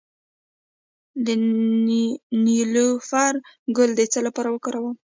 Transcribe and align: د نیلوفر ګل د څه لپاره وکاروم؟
د 1.25 1.27
نیلوفر 2.45 3.33
ګل 3.75 3.91
د 3.95 4.01
څه 4.11 4.19
لپاره 4.27 4.49
وکاروم؟ 4.51 4.95